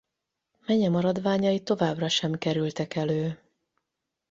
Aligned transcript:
Menye 0.65 0.89
maradványai 0.89 1.63
továbbra 1.63 2.09
sem 2.09 2.33
kerültek 2.37 2.95
elő. 2.95 3.39